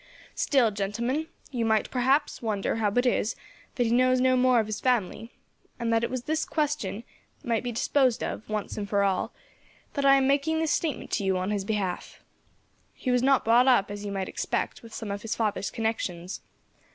"Still, 0.33 0.71
gentlemen, 0.71 1.27
you 1.51 1.63
might, 1.63 1.91
perhaps, 1.91 2.41
wonder 2.41 2.77
how 2.77 2.89
it 2.91 3.05
is 3.05 3.35
that 3.75 3.85
he 3.85 3.91
knows 3.93 4.19
no 4.19 4.35
more 4.35 4.59
of 4.59 4.65
his 4.65 4.79
family, 4.81 5.31
and 5.77 5.93
it 5.93 6.09
was 6.09 6.21
that 6.23 6.25
this 6.25 6.43
question 6.43 7.03
might 7.43 7.61
be 7.63 7.71
disposed 7.71 8.23
of, 8.23 8.49
once 8.49 8.79
for 8.87 9.03
all, 9.03 9.31
that 9.93 10.03
I 10.03 10.15
am 10.15 10.25
making 10.25 10.57
this 10.57 10.71
statement 10.71 11.11
to 11.11 11.23
you 11.23 11.37
on 11.37 11.51
his 11.51 11.63
behalf. 11.65 12.23
He 12.95 13.11
was 13.11 13.21
not 13.21 13.45
brought 13.45 13.67
up, 13.67 13.91
as 13.91 14.03
you 14.03 14.11
might 14.11 14.27
expect, 14.27 14.81
with 14.81 14.91
some 14.91 15.11
of 15.11 15.21
his 15.21 15.35
father's 15.35 15.69
connections. 15.69 16.41